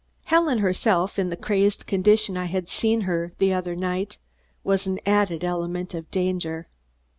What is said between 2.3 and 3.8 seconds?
I had seen her the other